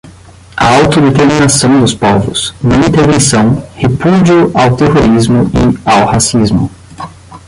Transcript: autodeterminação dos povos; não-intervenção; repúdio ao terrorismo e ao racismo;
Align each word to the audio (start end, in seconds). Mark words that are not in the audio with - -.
autodeterminação 0.57 1.79
dos 1.79 1.93
povos; 1.93 2.55
não-intervenção; 2.63 3.63
repúdio 3.75 4.49
ao 4.55 4.75
terrorismo 4.75 5.43
e 5.53 5.79
ao 5.87 6.07
racismo; 6.07 6.71